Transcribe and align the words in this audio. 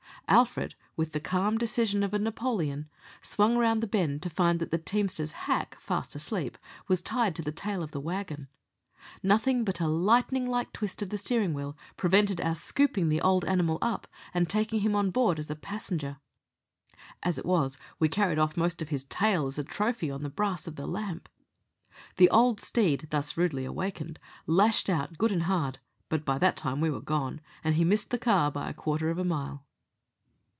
Alfred, 0.27 0.75
with 0.95 1.11
the 1.11 1.19
calm 1.19 1.57
decision 1.57 2.03
of 2.03 2.13
a 2.13 2.19
Napoleon, 2.19 2.87
swung 3.21 3.57
round 3.57 3.83
the 3.83 3.87
bend 3.87 4.21
to 4.21 4.29
find 4.29 4.59
that 4.59 4.71
the 4.71 4.77
teamster's 4.77 5.33
hack, 5.33 5.75
fast 5.77 6.15
asleep, 6.15 6.57
was 6.87 7.01
tied 7.01 7.35
to 7.35 7.41
the 7.41 7.51
tail 7.51 7.83
of 7.83 7.91
the 7.91 7.99
waggon. 7.99 8.47
Nothing 9.21 9.65
but 9.65 9.81
a 9.81 9.89
lightning 9.89 10.47
like 10.47 10.71
twist 10.71 11.01
of 11.01 11.09
the 11.09 11.17
steering 11.17 11.53
wheel 11.53 11.75
prevented 11.97 12.39
our 12.39 12.55
scooping 12.55 13.09
the 13.09 13.19
old 13.19 13.43
animal 13.43 13.77
up, 13.81 14.07
and 14.33 14.49
taking 14.49 14.79
him 14.79 14.95
on 14.95 15.09
board 15.11 15.37
as 15.37 15.49
a 15.49 15.55
passenger. 15.55 16.15
As 17.21 17.37
it 17.37 17.45
was, 17.45 17.77
we 17.99 18.07
carried 18.07 18.39
off 18.39 18.55
most 18.55 18.81
of 18.81 18.87
his 18.87 19.03
tail 19.03 19.47
as 19.47 19.59
a 19.59 19.65
trophy 19.65 20.09
on 20.09 20.23
the 20.23 20.29
brass 20.29 20.65
of 20.65 20.77
the 20.77 20.87
lamp. 20.87 21.27
The 22.15 22.29
old 22.29 22.61
steed, 22.61 23.07
thus 23.09 23.35
rudely 23.35 23.65
awakened, 23.65 24.17
lashed 24.47 24.89
out 24.89 25.17
good 25.17 25.33
and 25.33 25.43
hard, 25.43 25.79
but 26.07 26.23
by 26.23 26.37
that 26.37 26.55
time 26.55 26.79
we 26.79 26.89
were 26.89 27.01
gone, 27.01 27.41
and 27.65 27.75
he 27.75 27.83
missed 27.83 28.11
the 28.11 28.17
car 28.17 28.49
by 28.49 28.69
a 28.69 28.73
quarter 28.73 29.09
of 29.09 29.17
a 29.17 29.25
mile. 29.25 29.65